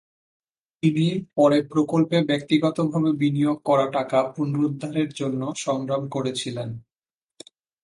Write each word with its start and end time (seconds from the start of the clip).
তিনি 0.83 1.05
পরে 1.35 1.57
প্রকল্পে 1.71 2.17
ব্যক্তিগতভাবে 2.29 3.11
বিনিয়োগ 3.13 3.57
করা 3.65 3.85
টাকা 3.91 4.19
পুনরুদ্ধারের 4.35 5.09
জন্য 5.13 5.41
সংগ্রাম 5.57 6.03
করেছিলেন। 6.09 6.69